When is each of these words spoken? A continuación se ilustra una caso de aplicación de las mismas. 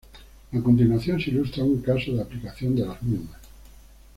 A 0.51 0.59
continuación 0.59 1.21
se 1.21 1.29
ilustra 1.29 1.63
una 1.63 1.79
caso 1.79 2.11
de 2.11 2.23
aplicación 2.23 2.75
de 2.75 2.87
las 2.87 3.03
mismas. 3.03 3.39